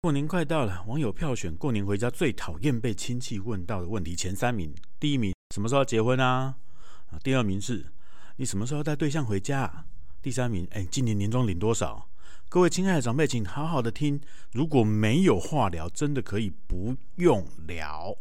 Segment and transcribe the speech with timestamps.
[0.00, 6.54] 过年快到了，网友票选过年回家最讨厌被亲戚问到的问题前三名：第一名，什么时候要结婚啊？
[7.24, 7.84] 第二名是，
[8.36, 9.86] 你什么时候带对象回家？
[10.22, 12.08] 第三名，哎，今年年终领多少？
[12.48, 14.20] 各位亲爱的长辈，请好好的听，
[14.52, 18.16] 如果没有话聊，真的可以不用聊。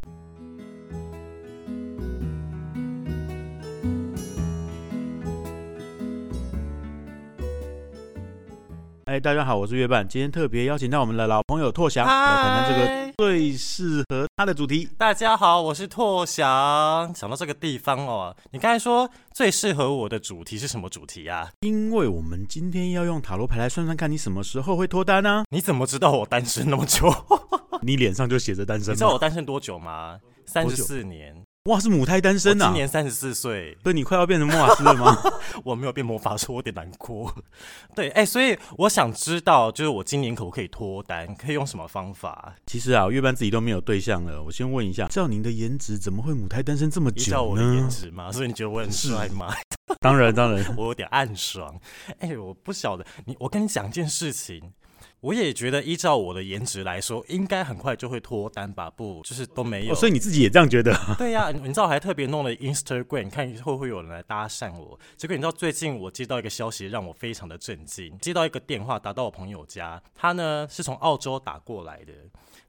[9.08, 10.06] 哎，大家好，我是月半。
[10.06, 14.90] 今天特别邀请到我们的老朋友拓翔来谈谈这个最适合他的主题。
[14.98, 17.16] 大家好，我是拓翔。
[17.16, 21.50] 想到这个地方哦，你刚才说最适合我的主题是什么主题啊？
[21.62, 25.46] 因为我们今天要用塔罗牌来算算看你什么时候会脱单呢？
[25.52, 27.10] 你怎么知道我单身那么久？
[27.82, 28.94] 你脸上就写着单身。
[28.94, 30.20] 你知道我单身多久吗？
[30.46, 31.34] 三十四年。
[31.68, 32.66] 哇，是母胎单身啊！
[32.68, 35.18] 今年三十四岁，所以你快要变成魔法师了吗？
[35.66, 37.36] 我没有变魔法师，我有点难过。
[37.94, 41.36] 对，哎、欸，所以我想知道，就是我今年可不可以脱单？
[41.36, 42.56] 可以用什么方法？
[42.66, 44.42] 其实啊，月半自己都没有对象了。
[44.42, 47.32] 我先问一下，照您的颜值，怎么会母胎单身这么久呢？
[47.32, 48.32] 照我的颜值吗？
[48.32, 49.54] 所以你觉得我很帅吗？
[50.00, 51.78] 当然，当然， 我有点暗爽。
[52.20, 54.72] 哎、欸，我不晓得你，我跟你讲一件事情。
[55.22, 58.90] 我也觉得，依照我的颜值来说，应该很快就会脱单吧？
[58.90, 59.94] 不，就是都没有。
[59.94, 60.96] 哦，所以你自己也这样觉得？
[61.18, 64.98] 对呀，你知道我还特别弄了 Instagram，你看会不会有人来搭讪我？
[65.16, 68.16] 结果你知道最近我接到一个消息，让我非常的震惊。
[68.20, 72.14] 接到一个电话打到我朋友家，他呢是从澳洲打过来的，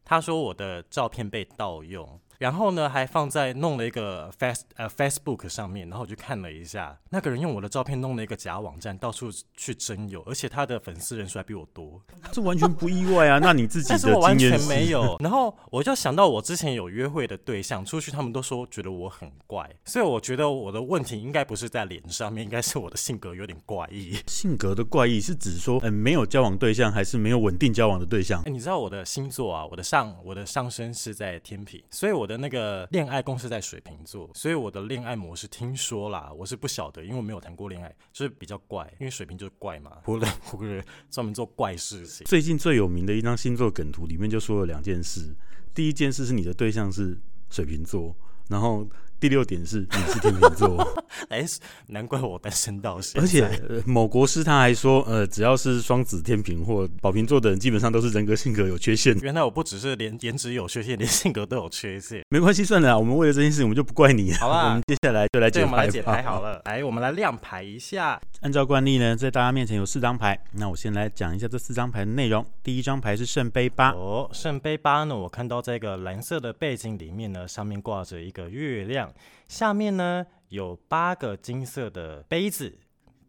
[0.05, 2.19] 他说我的照片被盗用。
[2.39, 12.01] 然后呢，还放在弄了一个 Face 呃 Facebook 上面，然后我就看了一下，那个人用我的照片弄了一个假网站，到处去征友，而且他的粉丝人数还比我多，
[12.31, 13.41] 这完全不意外啊。
[13.43, 14.13] 那你自己的经验是？
[14.13, 15.17] 但是我完全没有。
[15.21, 24.17] 然后我就想到我之前有约会的对象出去，他们都说觉得我很怪，所以我觉得我的问题应该不是在脸上面，应该是我的性格有点怪异。
[24.29, 28.41] 性格的怪异是指说，嗯，没有交往对象，还是没有稳定交往的对象？
[28.47, 32.28] 哎，你知道我的星座啊，我的上我的上升是在天平，所以我。
[32.29, 42.27] 的那个恋爱宫是在水瓶座，所以我的恋爱模式听说啦，我是不晓得，因为我没有谈过恋爱，就是比较怪，因为水瓶就是怪嘛，不能不是专门做怪事情。
[42.27, 45.35] 最近最有名的一张星座梗图里面就说了两件事，
[45.75, 47.19] 第一件事是你的对象是
[47.49, 48.15] 水瓶座，
[48.49, 48.87] 然后。
[49.21, 51.45] 第六点是你是天秤座， 哎，
[51.89, 53.21] 难怪我单身到现在。
[53.21, 59.17] 而且、呃、某国师他还说，呃，只要是双子、天平或宝瓶座的人，基本上都是人格性格有缺陷。
[59.21, 62.23] 原来我不只是连颜值有缺陷，连性格都有缺陷。
[62.29, 64.33] 没关系，算了，我们为了这件事情，我们就不怪你。
[64.35, 65.89] 好吧，我们接下来就来解牌。
[65.89, 68.21] 解牌好了，来，我们来亮牌一下。
[68.43, 72.45] 按照惯例呢，在大家面前有四张牌，那我先来讲一下这四张牌的内容。
[72.63, 73.91] 第一张牌是圣杯八。
[73.91, 79.08] 哦，圣杯八呢，我看到这个蓝色的背景里面呢，上面挂着一个月亮。
[79.47, 82.79] 下面呢有八个金色的杯子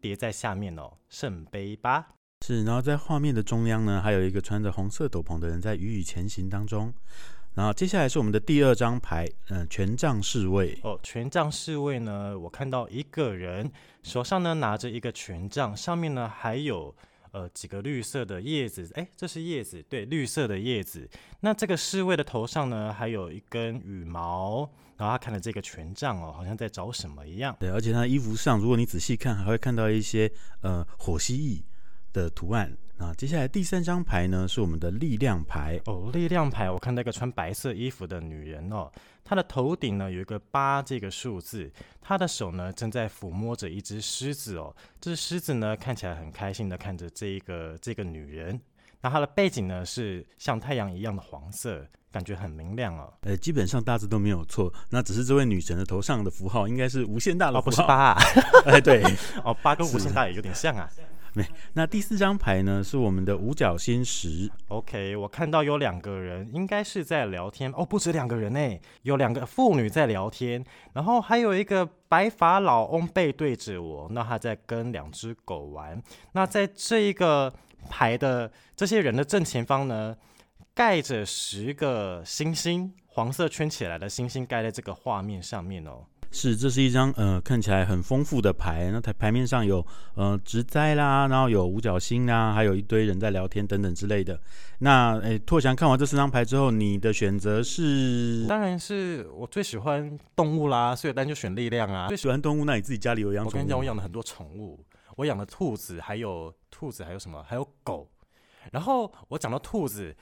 [0.00, 2.06] 叠在下面哦，圣杯八
[2.46, 2.64] 是。
[2.64, 6.92] 然后在画面的中央呢，还有一个穿着红色斗篷的人在雨雨前行当中。
[7.54, 13.70] 然后接下来是我们的第二张牌，嗯、呃，权杖侍卫哦，权杖侍卫呢，我看到一个人
[14.04, 16.94] 手上呢拿着一个权杖，上面呢还有
[17.32, 21.08] 呃几个绿色的叶子，哎，这是叶子，对，绿色的叶子。
[21.40, 24.70] 那这个侍卫的头上呢还有一根羽毛。
[24.96, 27.56] 然后他看了这个权杖哦，好像在找什么一样。
[27.58, 30.30] 对，而且他衣服上，如果你仔细看，还会看到一些
[30.60, 31.62] 呃火蜥蜴
[32.12, 32.76] 的图案。
[33.02, 36.10] 那接下来第三张牌呢，是我们的力量牌哦。
[36.12, 38.92] 力量牌，我看到一个穿白色衣服的女人哦，
[39.24, 41.72] 她的头顶呢有一个八这个数字，
[42.02, 44.76] 她的手呢正在抚摸着一只狮子哦。
[45.00, 48.60] 这只狮子呢看起来很开心的看着这一个这个女人。
[49.00, 51.86] 那它的背景呢是像太阳一样的黄色。
[52.12, 58.18] 感觉很明亮哦，呃，基本上大致都没有错，那只是这位女神的头上的符号应该是无限大的符号，哦，不是八，啊，
[58.66, 59.00] 哎，对，
[59.44, 60.90] 哦，八跟无限大也有点像啊。
[61.34, 64.50] 没，那第四张牌呢是我们的五角星十。
[64.68, 76.02] OK，我看到有两个人，应该是在聊天哦，不止两个人呢，有两个妇女在聊天，然后还有一个白发老翁背对着我，那他在跟两只狗玩。
[76.32, 77.52] 那在这一个
[77.88, 80.16] 牌的这些人的正前方呢，
[80.74, 86.04] 盖着十个星星，黄色圈起来的星星盖在这个画面上面哦。
[86.32, 88.90] 是，这是一张呃看起来很丰富的牌。
[88.92, 89.84] 那台牌面上有
[90.14, 94.40] 呃植栽啦，然后有五角星啦，还有一堆人在聊天等等之类的。
[94.78, 98.46] 那诶，拓翔看完这四张牌之后，你的选择是？
[98.46, 102.06] 当然是我最喜欢动物啦，所以当然就选力量啊。
[102.08, 103.52] 最喜欢动物，那你自己家里有养宠物？
[103.52, 104.84] 我跟你讲，我养了很多宠物，
[105.16, 107.42] 我养了兔子，还有兔子，还有什么？
[107.42, 108.08] 还有狗。
[108.70, 110.16] 然后我讲到兔子。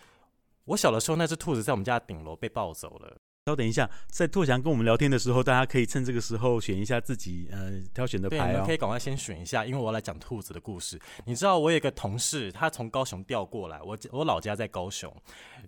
[0.64, 3.16] 我小的时候，那只兔子在我们家顶楼被抱走了。
[3.48, 8.40] 稍等一下，在拓翔跟我们聊天的时候，大家可以趁这个时候选一下自己呃挑选的牌哦。
[8.40, 11.00] 对，你们可以赶快先选一下，因为我要来讲兔子的故事。
[11.24, 15.10] 你知道我有一个同事，他从高雄调过来，我我老家在高雄。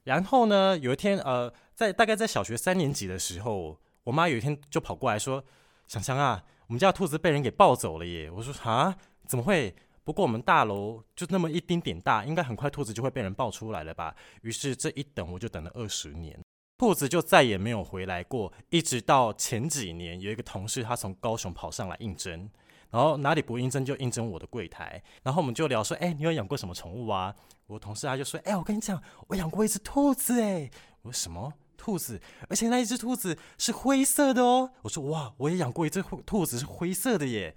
[0.05, 5.43] 然后呢，有一天呃，在大概在小学三年级的时候，我妈有一天就跑过来说
[5.89, 8.95] ：“翔翔啊，我们家兔子被人给抱走了耶！”我说：“啊，
[9.27, 9.75] 怎么会？
[10.03, 16.39] 不过我们大楼就那么一丁点大，应该很快兔子就会被人抱出来了吧？”于是这一等我就等了二十年。
[16.81, 22.49] 兔子就再也没有回来过，一直到前几年，有一个同事他从高雄跑上来应征，
[22.89, 27.37] 然后哪里不应征就应征我的柜台，然后我们就聊说，哎，你有养过什么宠物啊？
[27.67, 30.71] 我同事他就说，哎，我跟你讲，我养过一只兔子，哎，
[31.03, 32.19] 我说什么兔子？
[32.49, 34.71] 而且那一只兔子是灰色的哦。
[34.81, 37.55] 我说哇，我也养过一只兔子是灰色的耶，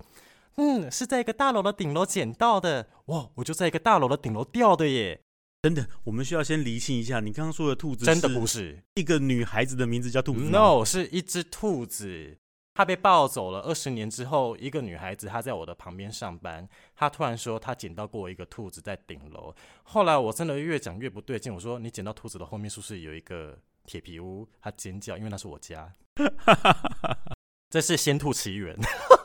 [0.57, 5.21] 嗯，是在一个大楼的顶楼捡到的，哇，我就在一个大楼的顶楼掉的耶。
[5.63, 12.37] 真的，我们需要先厘清一下，你刚刚说的兔子真的不是一个女孩子的名字叫兔子，No，是一只兔子，
[12.73, 13.61] 她被抱走了。
[13.61, 19.55] 二十年之后，一个女孩子她在我的旁边上班，她突然说她捡到过一个兔子在顶楼。
[19.83, 24.45] 后来我真的越讲越不对劲，我说你捡到兔子的后面是不是有一个铁皮屋？
[24.59, 25.89] 她尖叫，因为那是我家。
[27.71, 28.77] 这是仙兔奇缘，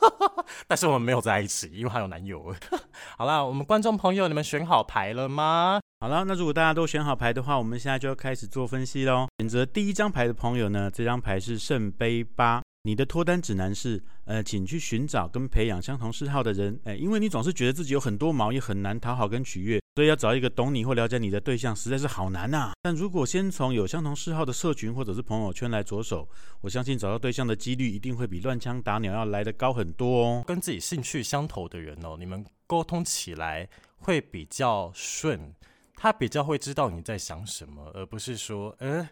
[0.67, 2.55] 但是我们没有在一起，因为她有男友。
[3.19, 5.81] 好啦，我们观众朋友，你们选好牌了吗？
[6.01, 9.27] 好了，那如果大家都选好牌的话，我们现在就要开始做分析喽。
[9.39, 12.61] 选择第一张牌的朋友呢，这张牌是圣杯八。
[12.83, 22.71] 你的脱单指南是，呃，请去寻找跟培养相同嗜好的人，哎，因为你总是觉得自己有很多毛，也很难讨好跟取悦，所以要找一个懂你或了解你的对象，实在是好难呐。
[22.81, 26.25] 但如果先从有相同嗜好的社群或者是朋友圈来着手，
[26.61, 30.43] 我相信找到对象的几率一定会比乱枪打鸟要来得高很多哦。
[30.47, 33.67] 跟自己兴趣相投的人哦，你们沟通起来
[33.97, 35.53] 会比较顺，
[35.99, 39.07] 他比较会知道你在想什么，而不是说，呃。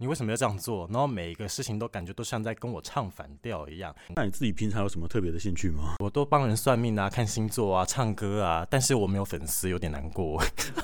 [0.00, 0.86] 你为什么要这样做？
[0.92, 3.92] 然后每一个事情都感觉都像在跟我唱反调一样。
[4.14, 5.96] 那你自己平常有什么特别的兴趣吗？
[5.98, 10.40] 我都帮人算命啊，看星座啊，唱歌啊，但是我没有粉丝，有点难过。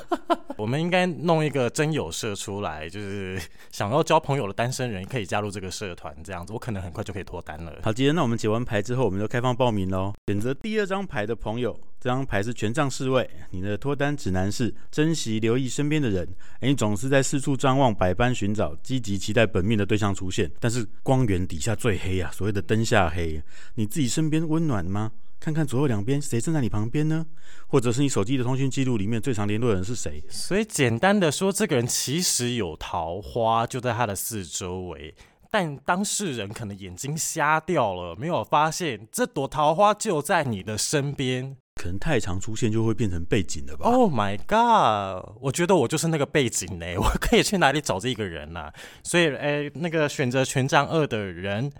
[0.59, 3.41] 我们应该弄一个真友社出来，就是
[3.71, 7.73] 想要交朋友的单身人可以加入这个社团，这样子我可能很快就可以脱单了。
[7.85, 10.13] 好，今天那我们解完牌之后，我们就开放报名喽。
[10.27, 13.27] 选择第二张牌的朋友，这张牌是权杖侍卫。
[13.51, 16.29] 你的脱单指南是珍惜、留意身边的人。
[16.61, 20.51] 诶，你总是在四处张望，百般寻找，积极期待本命的对象出现。
[20.61, 23.43] 但是光源底下最黑啊，所谓的灯下黑。
[23.77, 25.13] 你自己身边温暖吗？
[25.41, 27.25] 看看左右两边，谁站在你旁边呢？
[27.69, 30.23] 或者是你手机的通讯记录里面最常联络的人是谁？
[30.29, 35.15] 所以简单的说，这个人其实有桃花就在他的四周围，
[35.51, 41.57] 但当事人可能眼睛瞎掉了，没有发现这朵桃花就在你的身边。
[41.85, 45.35] 可能太常出现就会变成背景了吧？Oh my god！
[45.39, 48.73] 我觉得我就是那个背景呢， 我可以去哪里找这个人呢、
[49.03, 51.71] 所以，哎，那个选择权杖二的人。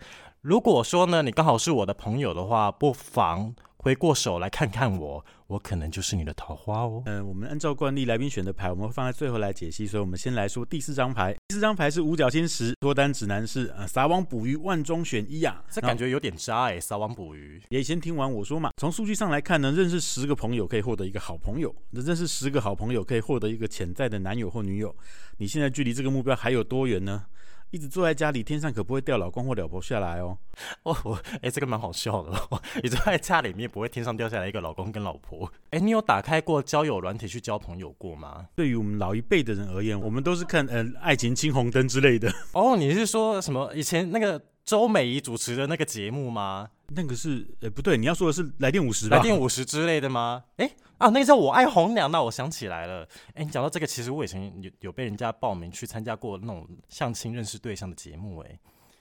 [0.43, 3.55] 如果说呢，你刚好是我的朋友的话，不妨
[3.85, 7.03] 回过手来看看我，我可能就是你的桃花哦。
[7.05, 11.37] 嗯、呃，我们按照惯例，来宾选的牌我们会放在最后来解析，所以我们先来说第四张牌。
[11.49, 15.63] 第四张牌是五角星十，脱单指南是呃撒网捕鱼，万中选一啊。
[15.71, 17.61] 这感觉有点渣哎，撒网捕鱼。
[17.69, 18.71] 也先听完我说嘛。
[18.79, 24.97] 从数据上来看呢，认识十个朋友可以获得一个好朋友，认识十个好朋友可以获得一个潜在的男友或女友。
[25.37, 27.27] 你现在距离这个目标还有多远呢？
[27.75, 30.39] 一直坐在家里，天上可不会掉老公或老婆下来哦。
[30.85, 32.63] 哦，我哎，这个蛮好笑的哦。
[32.81, 35.51] 你坐在家里面，不会天上掉下来一个老公跟老婆。
[35.71, 38.47] 哎，你有打开过交友软体去交朋友过吗？
[38.55, 42.33] 对于我们老一辈的人而言，我们都是看呃爱情青红灯之类的。
[42.55, 46.71] 哦，你是说什么以前那个周美仪主持的那个节目吗？
[46.89, 49.17] 那个是呃不对，你要说的是来电五十吧？
[49.17, 50.45] 来电五十之类的吗？
[50.57, 50.71] 哎。
[50.97, 53.07] 啊，那个叫我爱红娘，那我想起来了。
[53.35, 58.59] 哎，你讲到这个，其实我以前有有被人家报名去参加过那种相亲认识对象的节目，哎，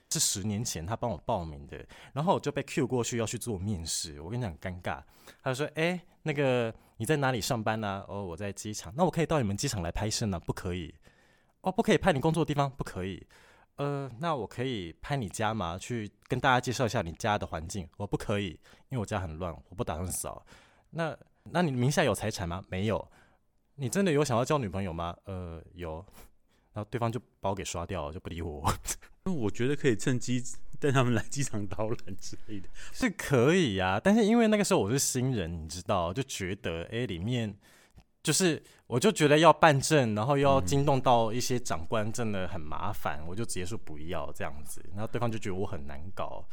[0.09, 4.19] 是十年前他帮我报名的，然后我就被 Q 过去要去做面试。
[4.19, 5.01] 我跟你讲，尴尬。
[5.43, 8.91] 他就说：“哎，那个你在哪里上班呢？”哦，我在机场。
[8.97, 10.39] 那我可以到你们机场来拍摄呢？
[10.39, 10.93] 不可以。
[11.61, 13.25] 哦，不可以拍你工作的地方，不可以。
[13.77, 15.77] 呃，那我可以拍你家吗？
[15.77, 17.87] 去跟大家介绍一下你家的环境。
[17.97, 20.45] 我不可以，因为我家很乱，我不打算扫。
[20.91, 21.17] 那。
[21.51, 22.63] 那你名下有财产吗？
[22.69, 23.05] 没有。
[23.75, 25.13] 你真的有想要交女朋友吗？
[25.25, 25.95] 呃，有。
[26.71, 28.63] 然后对方就把我给刷掉了，就不理我。
[29.25, 30.41] 那我觉得可以趁机
[30.79, 33.99] 带他们来机场捣乱之类的，是可以呀、啊。
[34.01, 37.53] 但是因为那个时候我是新人，你知道，就觉得哎，里面
[38.23, 43.19] 就是我就觉得要办证，然后又要惊动到一些长官，真的很麻烦。
[43.21, 46.43] 嗯、我就直接说不要这样子，然后对方就觉得我很难搞。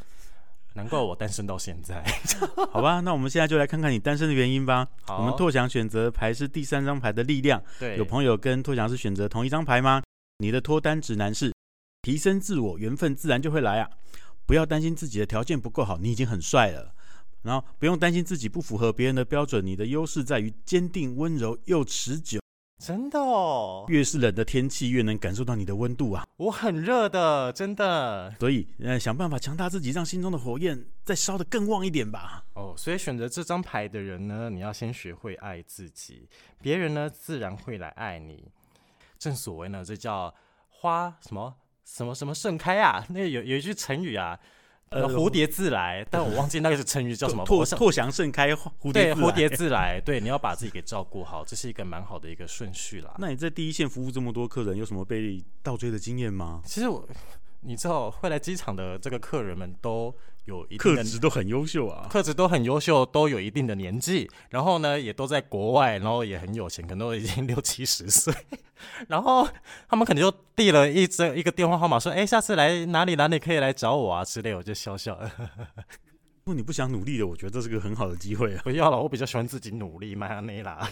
[0.74, 2.00] 难怪我单身到现在，
[2.70, 4.86] 好吧，那我们现在就来看看你单身的原因吧。
[5.02, 7.60] 好，我们拓翔选择牌是第三张牌的力量。
[7.78, 10.00] 对，有朋友跟拓翔是选择同一张牌吗？
[10.38, 11.52] 你的脱单指南是
[12.02, 13.90] 提升自我，缘分自然就会来啊！
[14.46, 16.94] 不要担心自己的条件不够好，你已经很帅了。
[17.42, 22.40] 然后不用担心自己不符合别人的标准，你的优势在于坚定、温柔又持久。
[22.82, 26.26] 真的哦，越是冷的天气，越能感受到你的温度啊！
[26.38, 28.34] 我很热的，真的。
[28.40, 32.42] 所以，呃，想办法强大自己，让心中的火焰再烧得更旺一点吧。
[32.54, 36.26] 哦，所以选择这张牌的人呢，你要先学会爱自己，
[36.62, 38.48] 别人呢自然会来爱你。
[39.18, 40.34] 正所谓呢，这叫
[40.70, 41.54] 花什么
[41.84, 43.04] 什么什么盛开啊？
[43.10, 44.40] 那有有一句成语啊。
[44.90, 47.44] 呃，蝴蝶自来，但我忘记那个是成语叫什么？
[47.46, 50.00] 拓拓祥盛开，蝴蝶对，蝴蝶自来。
[50.00, 53.14] 对，你要把自己给照顾好，这是一个蛮好的一个顺序啦。
[53.18, 56.60] 那你在第一线服务这么多客人，有什么被倒追的经验吗？
[56.66, 57.08] 其实我。
[57.62, 60.14] 你知道会来机场的这个客人们都
[60.46, 68.32] 有一定客职都很优秀啊，客职都很优秀，都有一定的年纪，然后呢也都在国外，然后也很有钱，可能都已经六七十岁，
[69.08, 69.46] 然后
[69.88, 75.18] 他们可能就递了一张一个电话号码，说：“哎，下次来哪里哪里可以来找我啊之类。”我就笑笑。
[76.42, 78.62] 如果你不想努力的，我觉得这是个很好的机会啊。
[78.64, 80.90] 不要了，我比较喜欢自己努力，迈阿密啦。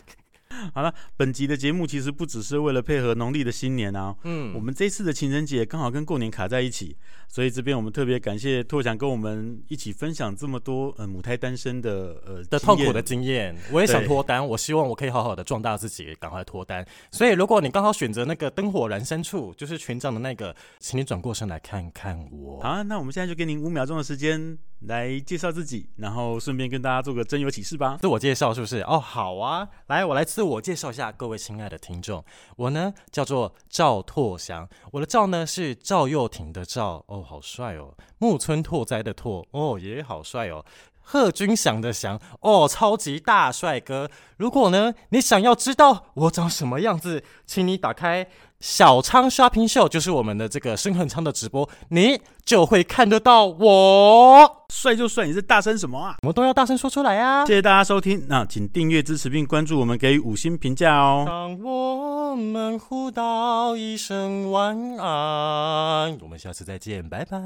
[0.74, 6.96] 好了，本集的节目其实不只是为了配合农历的新年啊，嗯，我们这次的情人节刚好跟过年卡在一起，
[7.28, 13.56] 所以这边我们特别感谢拓翔跟我们一起分享这么多呃母胎单身的呃的痛苦的经验。
[13.70, 16.86] 我也想脱单，我希望我可以好好的壮大自己，赶快脱单。
[17.12, 22.60] 所以如果你刚好选择那个灯火阑珊处，就是群长的那个，请你转过身来看看我。
[22.60, 24.58] 好，那我们现在就给您五秒钟的时间。
[24.80, 27.98] 来介绍自己，然后顺便跟大家做个征友启事吧。
[28.00, 28.80] 自我介绍是不是？
[28.82, 32.24] 哦，好啊，来，我来自我介绍一下各位亲爱的听众。
[32.56, 37.92] 我呢叫做赵拓翔，我的赵呢是赵又廷的赵，哦，好帅哦。
[38.18, 40.64] 木村拓哉的拓，哦，也好帅哦。
[41.00, 44.10] 贺军翔的翔，哦，超级大帅哥。
[44.36, 48.28] 如果呢你想要知道我长什么样子，请你打开。
[48.60, 54.66] 小仓 Shopping Show 就是我们的这个深恒仓的直播，你就会看得到我。
[54.72, 56.16] 帅就帅，你是大声什么啊？
[56.22, 57.46] 我们都要大声说出来啊！
[57.46, 61.24] 谢谢大家收听，那请订阅支持并关注我们，给予五星评价哦。
[61.26, 67.38] 当我们互道一声晚安，我们下次再见，拜拜。